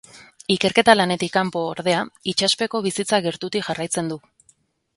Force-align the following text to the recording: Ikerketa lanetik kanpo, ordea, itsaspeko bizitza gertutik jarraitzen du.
Ikerketa 0.53 0.95
lanetik 0.95 1.33
kanpo, 1.35 1.61
ordea, 1.75 1.99
itsaspeko 2.35 2.81
bizitza 2.89 3.23
gertutik 3.29 3.69
jarraitzen 3.71 4.13
du. 4.15 4.19